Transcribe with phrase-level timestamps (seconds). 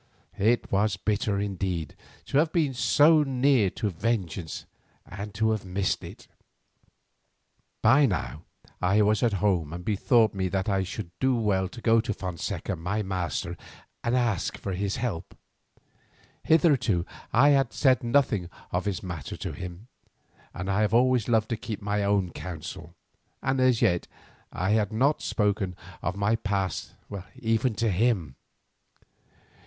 [0.39, 1.95] It was bitter indeed
[2.25, 4.65] to have been so near to vengeance
[5.05, 6.25] and to have missed it.
[7.83, 8.41] By now
[8.81, 12.15] I was at home and bethought me that I should do well to go to
[12.15, 13.55] Fonseca, my master,
[14.03, 15.37] and ask his help.
[16.45, 19.87] Hitherto I had said nothing of this matter to him,
[20.51, 22.95] for I have always loved to keep my own counsel,
[23.43, 24.07] and as yet
[24.51, 26.95] I had not spoken of my past
[27.39, 28.35] even to him.